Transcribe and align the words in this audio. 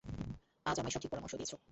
আজ 0.65 0.77
আমায় 0.79 0.93
সঠিক 0.95 1.09
পরামর্শ 1.11 1.33
দিয়েছো। 1.35 1.55